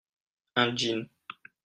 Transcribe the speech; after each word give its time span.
Un 0.63 0.75
jean. 0.75 1.05